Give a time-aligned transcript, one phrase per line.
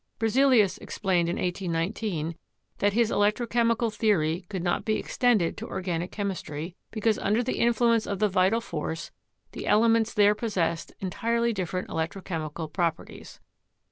[0.17, 2.33] Berzelius explained in 1819
[2.79, 7.59] that his electrochemical the ory could not be extended to organic chemistry, because under the
[7.59, 9.11] influence of the vital force
[9.51, 13.39] the elements there possessed entirely different electrochemical properties.